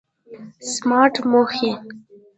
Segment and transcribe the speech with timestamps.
[0.73, 1.71] سمارټ موخې